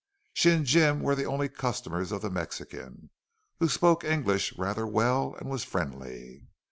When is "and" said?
0.49-0.65, 5.39-5.47